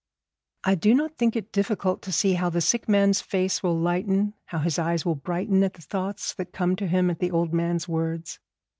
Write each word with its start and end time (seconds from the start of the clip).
I 0.63 0.73
do 0.73 0.95
not 0.95 1.15
think 1.19 1.35
it 1.35 1.51
difficult 1.51 2.01
to 2.01 2.11
see 2.11 2.33
how 2.33 2.49
the 2.49 2.59
sick 2.59 2.89
man's 2.89 3.21
face 3.21 3.61
will 3.61 3.77
lighten, 3.77 4.33
how 4.45 4.57
his 4.57 4.79
eyes 4.79 5.05
will 5.05 5.13
brighten 5.13 5.61
at 5.63 5.75
the 5.75 5.83
thoughts 5.83 6.33
that 6.33 6.51
come 6.51 6.75
to 6.77 6.87
him 6.87 7.11
at 7.11 7.19
the 7.19 7.29
old 7.29 7.53
man's 7.53 7.87
words. 7.87 8.39